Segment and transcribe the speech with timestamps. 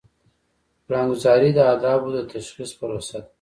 [0.85, 3.29] پلانګذاري د اهدافو د تشخیص پروسه ده.